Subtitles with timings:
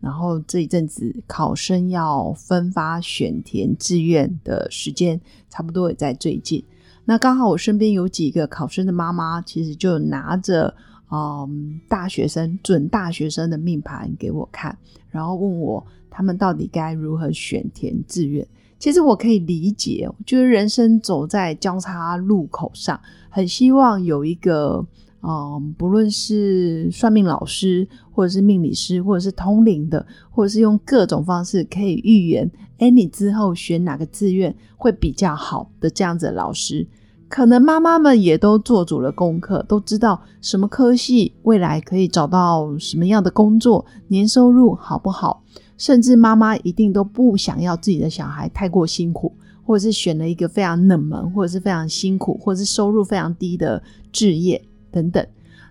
[0.00, 6.62] 然后这一阵子考生要分发选填志愿的时间，差不多也在最近。
[7.04, 10.74] 那刚好我身边有几个考生的妈妈，其实就拿着
[11.10, 14.76] 嗯大学生准大学生的命盘给我看，
[15.10, 18.46] 然后问我他们到底该如何选填志愿。
[18.78, 24.86] 其实我可以理解，就是人生走在交叉路口上，很希望有一个，
[25.22, 36.86] 嗯，不论是算命老师，或者是命理师，或者是通灵的，或者是用各种方式可以预言，哎，你之后选哪个志愿会比较好的这样子的老师。
[37.28, 45.42] 可能妈妈们也都做足了功课，都知道什么科系未来可以找到什么样的工作，年收入好不好。
[45.76, 49.32] 甚至妈妈一定都不想要自己的小孩太过辛苦，
[49.62, 54.60] 或者是选了一个非常冷门，或者是非常辛苦，或者是收入非常低的置业
[54.90, 55.26] 等等。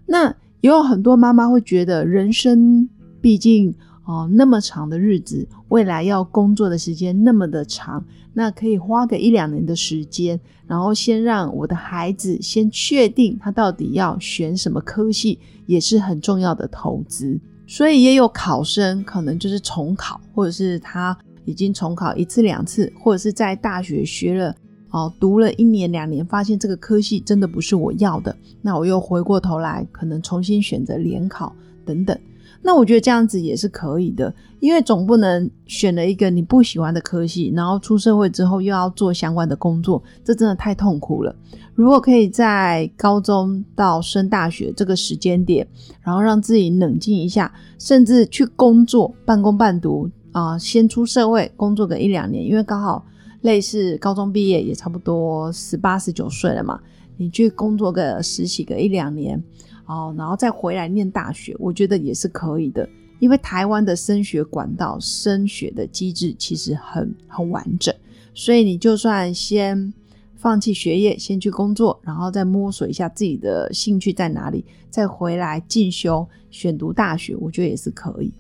[0.06, 0.28] 那
[0.62, 2.90] 也有很多妈妈会觉得，人生
[3.22, 3.74] 毕竟
[4.06, 17.40] 哦那么长的日子，未来要工作的时间那么的长，那可以花个一两年的时间，然后先让我的孩子先确定他到底要选什么科系，也是很重要的投资。
[17.68, 24.56] 所以也有考生可能就是重考，或者是他已经重考一次两次，或者是在大学学了
[24.90, 31.54] 哦，读了一年两年，发现这个科系真的不是我要的，那我又回过头来可能重新选择联考
[31.86, 32.18] 等等。
[32.62, 41.34] 那我觉得这样子也是可以的，因为总不能选了一个你不喜欢的科系，然后出社会之后又要做相关的工作，这真的太痛苦了。
[41.76, 45.66] 如果可以在高中到升大学这个时间点，
[46.02, 53.06] 然后让自己冷静一下，甚至去工作半工半读啊，先出社会工作个一两年，因为刚好
[53.42, 56.80] 类似高中毕业也差不多十八十九岁了嘛，
[57.18, 59.42] 你去工作个实习个一两年。
[59.86, 62.90] 哦，然后再回来念大学，我觉得也是可以的，
[63.20, 67.96] 因为台湾的升学管道、升学的机制其实很很完整，
[68.34, 69.94] 所以你就算先
[70.36, 78.34] 放弃学业，先去工作，然后再摸索一下自己的兴趣在哪里，再回来进修选读大学，我觉得也是可以。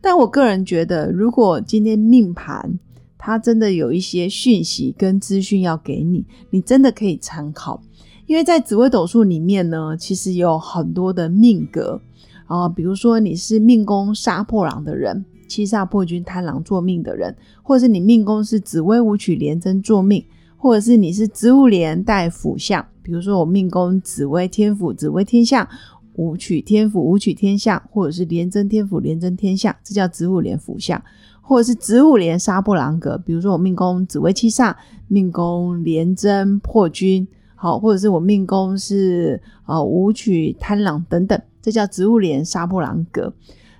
[0.00, 2.78] 但我个人觉得，如果今天命盘
[3.24, 7.80] 它真的有一些讯息跟资讯要给你，你真的可以参考。
[8.26, 12.00] 因为在紫微斗数里面呢，其实有很多的命格
[12.46, 20.24] 啊，比如说你是命宫杀破狼的人，七煞破军贪狼坐命的人，或者是你命宫是紫微武曲廉贞坐命，
[20.56, 25.68] 或者是你是子午连带辅相，比如说我命宫紫微天府紫微天相，
[26.16, 31.00] 武曲天府武曲天相，或者是廉贞天府廉贞天相，这叫子午连辅相，
[31.42, 34.74] 或者是子午连杀破狼格，比如说我命宫紫微七煞，
[35.08, 37.28] 命宫廉贞破军。
[37.54, 43.32] 好，或者是我命宫是呃武曲贪狼等等，这叫植物连杀破狼格。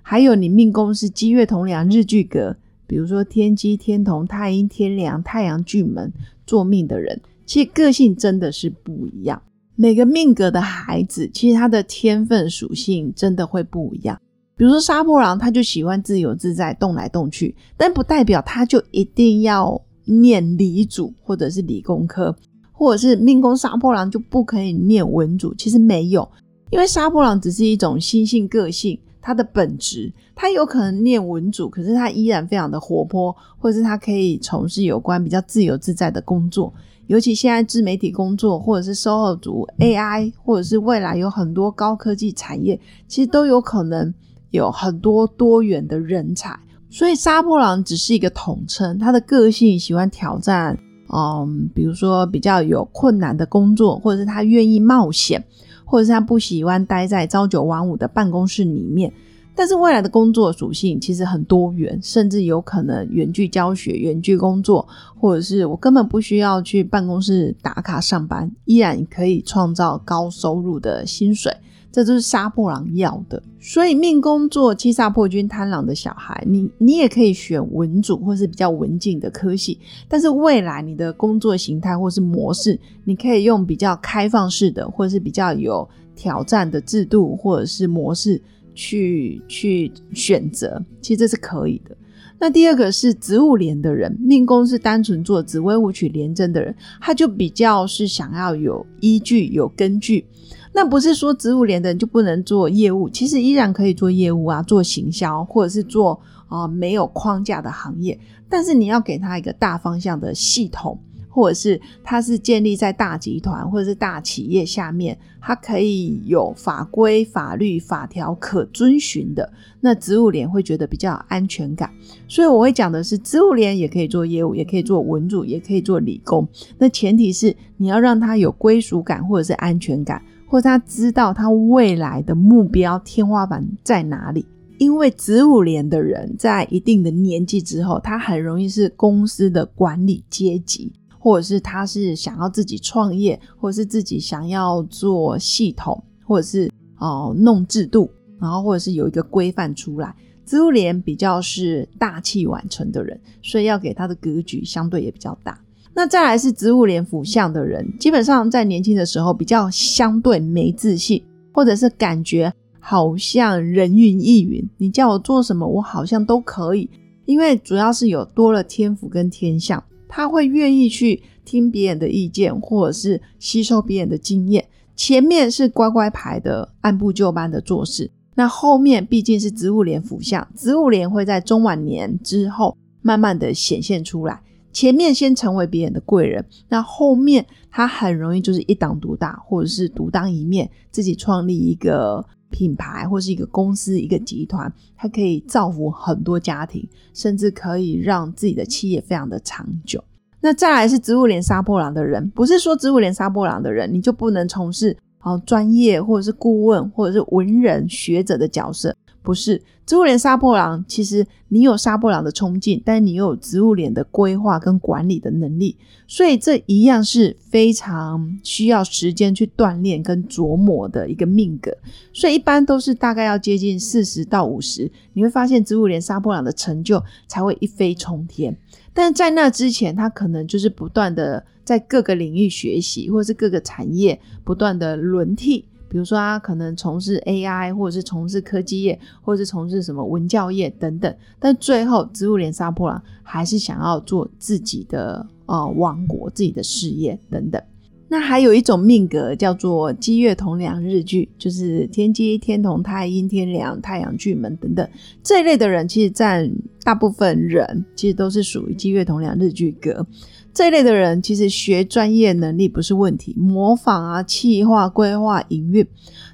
[0.03, 2.57] 还有你命宫是积月同梁日巨格，
[2.87, 6.13] 比如说天机天同太阴天梁太阳巨门
[6.47, 9.43] 做命的人，其实个性真的是不一样。
[9.75, 14.21] 每个命格的孩子，其实他的天分属性真的会不一样。
[14.63, 22.33] 比如说杀破狼，他就喜欢自由自在动来动去，但不代表他就一定要念理组或者是理工科。
[22.71, 26.31] 或者是命宫杀破狼就不可以念文主，其实没有，
[26.71, 36.73] 因为杀破狼只是一种心性个性，它的本质，它有可能念文主，可是它依然非常的活泼，或者是它可以从事有关比较自由自在的工作，
[37.09, 44.15] 尤其现在自媒体工作，或者是 SOHO 族 AI，或者是未来有很多高科技产业，其实都有可能
[44.53, 46.57] 有很多多元的人才，
[46.89, 50.79] 所以杀破狼只是一个统称，他的个性喜欢挑战。
[51.15, 55.45] 嗯，比如说比较有困难的工作，或者是他愿意冒险，
[55.85, 59.13] 或者是他不喜欢待在朝九晚五的办公室里面。
[59.55, 71.55] 但是未来的工作属性其实很多元，甚至有可能远距教学、远距工作，或者是我根本不需要去办公室打卡上班，依然可以创造高收入的薪水。
[71.93, 79.79] 这就是杀破狼要的，所以命宫做七煞破军贪狼的小孩，你你也可以选文主或是比较文静的科系，
[80.09, 85.87] 但是未来你的工作形态或是模式，你可以用比较开放式的，或是比较有
[86.17, 88.41] 挑战的制度或者是模式
[88.75, 91.95] 去去选择，其实这是可以的。
[92.39, 100.25] 那第二个是植物连的人，命宫是单纯做紫微武曲连贞的人，他就比较是想要有依据、有根据。
[100.73, 110.99] 那不是说植物连的人就不能做业务，其实依然可以做业务啊，做行销或者是做啊没有框架的行业，但是你要给他一个大方向的系统。
[111.35, 121.91] 或者是它是建立在大集团或者是大企业下面，它可以有法规、法律、法条可遵循的，那植物联会觉得比较有安全感。
[122.29, 126.47] 所以我会讲的是，植物联也可以做业务，也可以做文组，也可以做理工。
[126.77, 134.45] 那前提是你要让他有归属感或者是安全感，或他知道他未来的目标天花板在哪里。
[134.77, 140.93] 因为子午连的人在一定的年纪之后，他很容易是公司的管理阶级。
[141.19, 146.69] 或者是他是想要自己创业，或者是自己想要做系统，或者是
[146.99, 148.11] 哦弄制度，
[148.41, 150.13] 然后或者是有一个规范出来。
[150.45, 155.57] 植物莲比较是大器晚成的人，所以要给他的格局相对也比较大。
[155.95, 161.23] 那再来是植物莲辅相的人，基本上在年轻的时候比较相对没自信，
[161.53, 166.89] 或者是感觉好像人云亦云，你叫我做什么，我好像都可以，
[167.27, 169.83] 因为主要是有多了天赋跟天相。
[170.09, 174.63] 他会愿意去听别人的意见，或者是吸收别人的经验。
[174.95, 178.11] 前面是乖乖牌的，按部就班的做事。
[178.35, 184.41] 那后面毕竟是植物连辅相，植物连会在中晚年之后慢慢的显现出来。
[184.73, 200.03] 前面先成为别人的贵人，那后面他很容易就是一党独大，或者是独当一面，自己创立一个品牌或是一个公司、一个集团，他可以造福很多家庭，甚至可以让自己的企业非常的长久。
[200.41, 208.97] 那再来是植物连杀破狼的人，不是说植物连杀破狼的人你就不能从事好专业或者是顾问或者是文人学者的角色。
[209.23, 215.77] 不是植物脸杀破狼，其实你有杀破狼的冲劲，但你又有植物脸的规划跟管理的能力，
[216.07, 221.73] 所以这一样是非常需要时间去锻炼跟琢磨的一个命格。
[222.13, 228.57] 所以一般都是大概要接近四十到五十，你会发现植物脸杀破狼的成就才会一飞冲天。
[228.93, 235.65] 但在那之前，他可能就是不断的在各个领域学习，或是各个产业不断的轮替。
[235.93, 241.15] 比如说，他可能从事 AI，或者是从事科技业，或者是从事什么文教业等等。
[241.39, 247.63] 但最后，植物连杀破狼还是想要做自己的呃王国、自己的事业等等。
[248.09, 254.89] 那还有一种命格叫做积月同梁日巨，就是天机、天同、太阴、天梁、太阳巨门等等
[255.23, 256.51] 这一类的人，其实占
[256.85, 260.07] 大部分人，其实都是属于积月同梁日巨格。
[260.55, 265.87] 这一类的人，其实学专业能力不是问题，模仿啊、企划、规划、营运。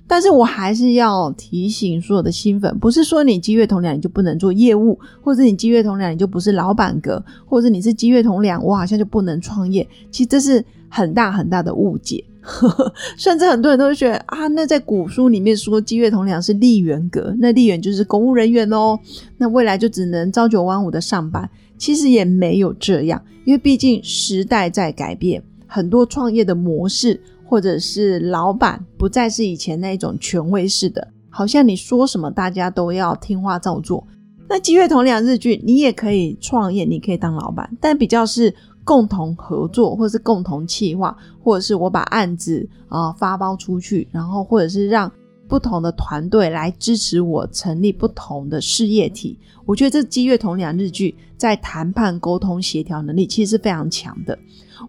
[0.08, 9.86] 但是我还是要提醒所有的新粉，不是说你积月同梁你就不能做业务，或者你积月同梁你就不是老板格，或者你是积月同梁我好像就不能创业。
[10.10, 12.24] 其实这是很大很大的误解，
[13.18, 18.98] 甚至很多人都会觉得啊，那在古书里面说积月同梁是吏员格，那吏员就是公务人员哦，
[19.36, 21.48] 那未来就只能朝九晚五的上班。
[21.78, 34.06] 其实也没有这样，因为毕竟时代在改变，很多创业的模式或者是老板不再是以前那种权威式的，好像你说什么大家都要听话照做。
[34.48, 45.10] 那积月同两日剧，你也可以创业，你可以当老板，但比较是共同合作，或是共同企划，或者是我把案子啊发包出去，然后或者是让。
[45.48, 54.38] 不同的团队来支持我成立不同的事业体，我觉得这积月同梁日剧在谈判、沟通、协调能力其实是非常强的。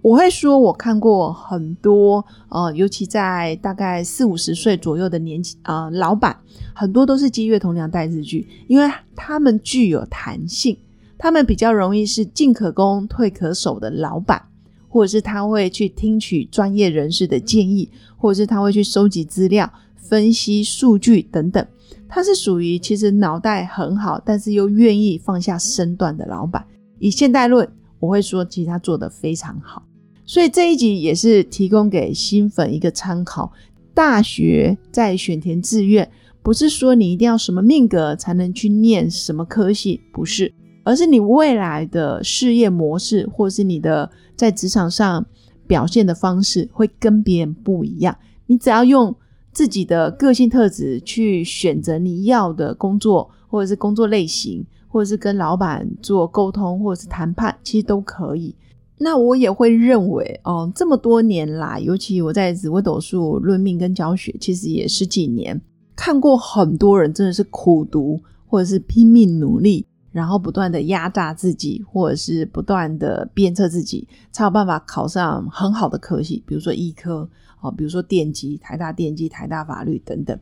[0.02, 6.38] 我会说，我看过很多，呃，尤其在大概四五十岁左右的年纪，呃，老板
[6.74, 10.78] 很多都是积月同梁带日剧，因为他们具有弹性，
[11.18, 14.42] 他们比较容易是进可攻、退可守的老板，
[14.88, 19.72] 或者是他会去听取专业人士的建议，或者是他会去收集资料。
[20.10, 21.64] 分析数据等等，
[22.08, 26.66] 他是属于其实脑袋很好，但是又愿意放下身段的老板。
[26.98, 29.84] 以现代论，我会说其实他做的非常好。
[30.26, 33.52] 所以这一集也是提供给新粉一个参考。
[33.94, 36.10] 大学在选填志愿，
[36.42, 40.52] 不是说你一定要什么命格才能去念什么科系，不是，
[40.84, 45.24] 而是你未来的事业模式，或是你的在职场上
[45.68, 48.18] 表现的方式会跟别人不一样。
[48.48, 49.16] 你只要用。
[49.52, 58.56] 自己的个性特质去选择你要的工作，或者是工作类型，或者是跟老板做沟通，或者是谈判，其实都可以。
[59.02, 65.60] 那我也会认为，哦，这么多年来，尤其我在紫微斗数论命跟教学，其实也十几年，
[65.96, 77.30] 看过很多人真的是苦读，或者是拼命努力，然后不断的压榨自己，或者是不断的鞭策自己，才有办法考上很好的科系，比如说医科
[77.62, 80.40] 哦，比如说电机、台大电机、台大法律等等。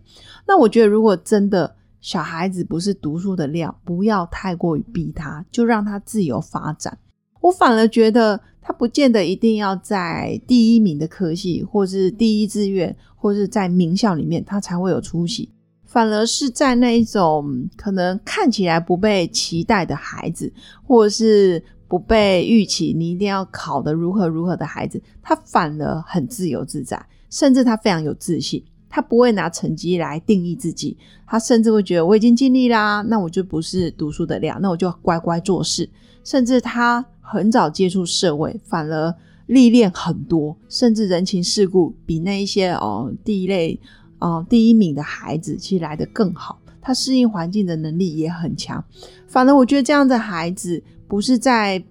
[0.48, 6.98] 那我觉得，如果真的小孩子不是读书的料，不要太过于逼他，就让他自由发展。
[7.42, 15.50] 我反而觉得，他不见得一定要在第一名的科系，或是第一志愿，或是在名校里面，他才会有出息。
[15.86, 20.52] 反而是在那一种可能看起来不被期待的孩子，
[20.84, 28.64] 或是不被预期你一定要考的如何如何的孩子，他反而很自由自在，甚至他非常有自信。
[28.90, 35.90] 他不会拿成绩来定义自己，他甚至会觉得我已经尽力啦，那我就不是读书的料，那我就乖乖做事。
[36.24, 39.14] 甚至他很早接触社会，反而
[39.46, 43.80] 历练很多，甚至人情世故比那一些哦第一类。
[44.20, 48.82] 哦，第一名的孩子其实来的更好，他适应环境的能力也很强。
[49.28, 51.84] 反而我觉得这样的孩子不是在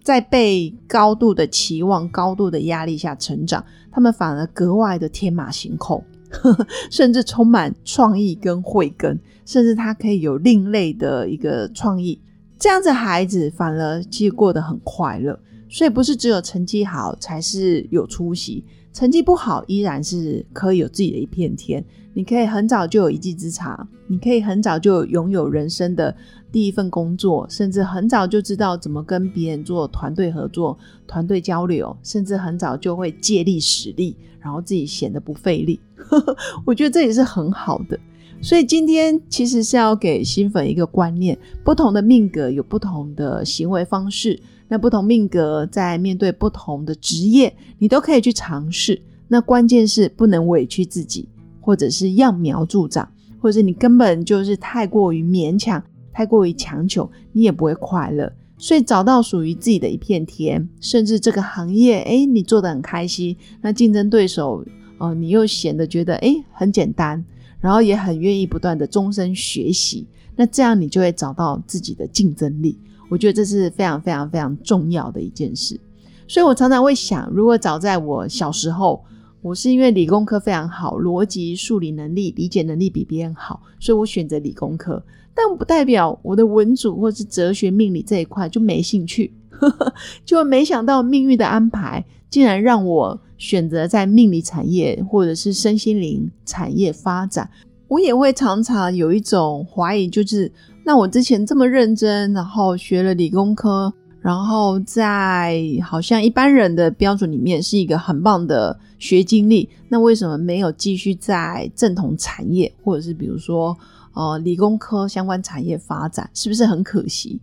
[0.00, 6.00] 在被高度的期望、高度的压力下成长，他们反而格外的天马行空，
[6.88, 12.20] 甚至充满创意跟慧根，甚至他可以有另类的一个创意。
[12.56, 15.36] 这样子孩子反而其实过得很快乐，
[15.68, 18.64] 所以不是只有成绩好才是有出息。
[18.94, 21.84] 成绩不好，依然是可以有自己的一片天。
[22.14, 26.16] 你可以很早就有一技之长，你可以很早就拥有人生的
[26.52, 35.80] 第一份工作，甚至很早就知道怎么跟别人做团队合作、团队交流，甚至很早就会借力使力，然后自己显得不费力。
[36.64, 37.98] 我觉得这也是很好的。
[38.40, 44.38] 所以今天其实是要给新粉一个观念：不同的命格有不同的行为方式。
[44.68, 49.00] 那不同命格在面对不同的职业，你都可以去尝试。
[49.28, 51.28] 那关键是不能委屈自己，
[51.60, 58.32] 或者是揠苗助长，或者是你根本就是太过于勉强、太过于强求，你也不会快乐。
[58.56, 63.36] 所以找到属于自己的一片天，甚至这个行业，哎，你做的很开心。
[63.60, 64.64] 那竞争对手，
[64.98, 67.22] 哦，你又显得觉得哎很简单，
[67.60, 70.06] 然后也很愿意不断的终身学习。
[70.36, 72.78] 那这样你就会找到自己的竞争力。
[73.10, 75.78] 我觉得这是非常非常非常重要的一件事，
[76.26, 79.04] 所以我常常会想，如果早在我小时候，
[79.42, 89.32] 我是因为理工科非常好，逻辑、数理能力、理解能力比别人好，所以我选择理工科，但不代表我的文组或是哲学、命理这一块就没兴趣。
[90.24, 97.48] 就没想到命运的安排，竟然让我选择在命理产业或者是身心灵产业发展。
[97.86, 100.50] 我也会常常有一种怀疑，就是。
[100.86, 113.74] 那我之前这么认真，然后学了理工科，然后在好像一般人的标准里面是一个很棒的学经历，那为什么没有继续在正统产业，或者是比如说
[114.12, 117.40] 呃理工科相关产业发展，是不是很可惜？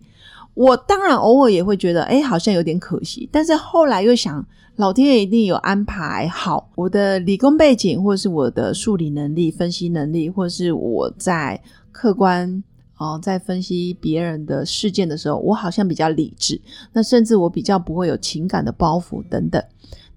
[0.54, 4.46] 我当然偶尔也会觉得，哎，好像有点可惜，但是后来又想，
[4.76, 12.62] 老天爷一定有安排好我的理工背景，或是我的数理能力、分析能力，或是我在客观。
[13.02, 16.60] 哦，在分析别人的事件的时候，我好像比较理智，
[16.92, 19.62] 那甚至我比较不会有情感的包袱等等。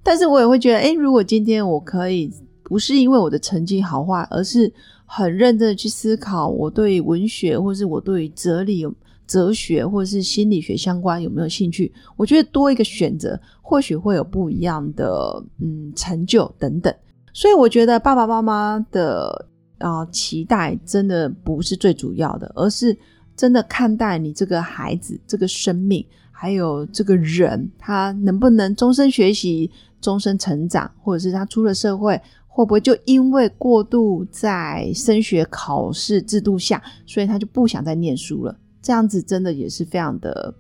[0.04, 2.32] 但是我也会觉得，诶，如果今天我可以
[2.64, 4.72] 不是因为我的成绩好坏，而是
[5.06, 8.88] 很认真的去思考，我对文学或是我对哲理、
[9.26, 11.92] 哲学或是心理学相关有没有兴趣？
[12.16, 16.94] 我觉得多一个选择，或许会有不一样的嗯成就等等。
[17.34, 19.48] 所以我觉得爸爸妈妈的。
[19.86, 22.98] 啊，期待真的不是最主要的，而是
[23.36, 29.70] 真的看待你这个孩子、这个生命，还有这个人，他能不能终身学习、
[30.02, 38.58] 终身成长，或者是他出了社会，会不会就因为过度在升学考试制度下，所以他就不想再念书了？
[38.82, 40.52] 这样子真的也是非常的、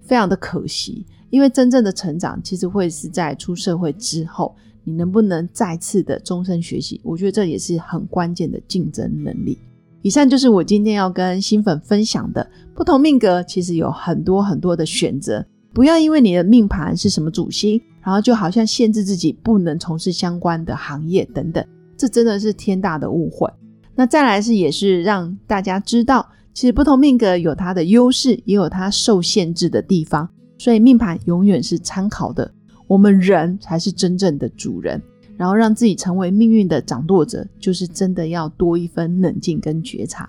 [0.00, 4.56] 非常的可惜，因为真正的成长其实会是在出社会之后。
[4.84, 7.00] 你能不能再次的终身学习？
[7.04, 9.58] 我觉得这也是很关键的竞争能力。
[10.02, 12.48] 以上就是我今天要跟新粉分享的。
[12.74, 15.44] 不同命格其实有很多很多的选择，
[15.74, 21.62] 不要因为你的命盘是什么主星，然后就好像限制自己不能从事相关的行业等等，
[21.98, 23.46] 这真的是天大的误会。
[23.94, 32.50] 那再来是也是让大家知道，其实不同命格有它的优势，也有它受限制的地方，所以命盘永远是参考的。
[32.90, 35.00] 我们人才是真正的主人，
[35.36, 40.28] 然后让自己成为命运的掌舵者，就是真的要多一分冷静跟觉察。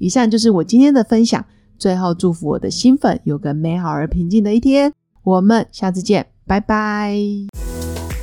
[0.00, 1.44] 以上就是我今天的分享，
[1.78, 4.92] 最后祝福我的新粉有个美好而平静的一天。
[5.22, 7.16] 我们下次见，拜拜。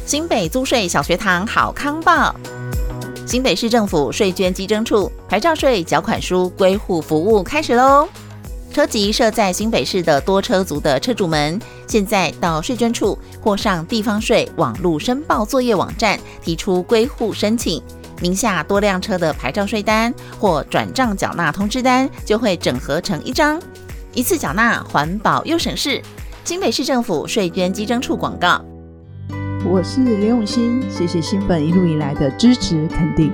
[0.05, 2.35] 新北租税小学堂好康报，
[3.25, 8.05] 新北市政府税捐稽征处牌照税缴款书归户服务开始喽。
[8.77, 17.81] 车籍设在新北市的多车族的车主们，现在到税捐处或上地方税网络申报作业网站提出归户申请，
[18.21, 23.59] 名下多辆车的牌照税单或转账缴纳通知单就会整合成一张，
[24.13, 25.99] 一次缴纳，环保又省事。
[26.43, 28.63] 新北市政府税捐稽征处广告。
[29.65, 33.33] 我是刘永新，谢谢新粉一路以来的支持肯定。